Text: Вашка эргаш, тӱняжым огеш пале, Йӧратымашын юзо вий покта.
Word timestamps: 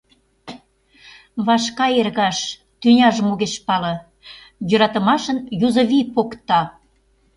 Вашка 1.45 1.87
эргаш, 1.99 2.37
тӱняжым 2.81 3.27
огеш 3.33 3.53
пале, 3.67 3.95
Йӧратымашын 4.69 5.37
юзо 5.67 5.83
вий 5.89 6.05
покта. 6.13 6.61